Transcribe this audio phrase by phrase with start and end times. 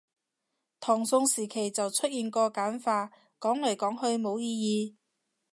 [0.79, 4.95] 唐宋時期就出現過簡化，講來講去冇意義